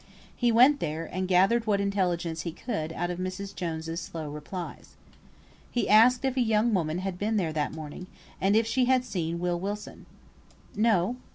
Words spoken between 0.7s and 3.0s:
there, and gathered what intelligence he could